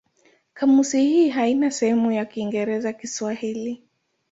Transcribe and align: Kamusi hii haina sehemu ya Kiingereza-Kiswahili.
Kamusi 0.53 1.01
hii 1.03 1.29
haina 1.29 1.71
sehemu 1.71 2.11
ya 2.11 2.25
Kiingereza-Kiswahili. 2.25 3.83